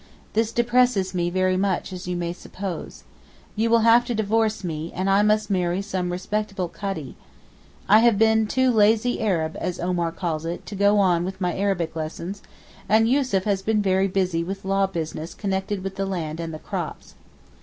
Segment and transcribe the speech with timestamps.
[0.33, 3.03] This depresses me very much as you may suppose.
[3.55, 7.15] You will have to divorce me, and I must marry some respectable Kadee.
[7.87, 11.55] I have been too 'lazy Arab,' as Omar calls it, to go on with my
[11.55, 12.41] Arabic lessons,
[12.89, 16.57] and Yussuf has been very busy with law business connected with the land and the
[16.57, 17.13] crops.